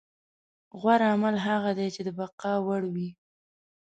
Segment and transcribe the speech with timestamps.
[0.79, 3.09] غوره عمل هغه دی چې د بقا وړ وي.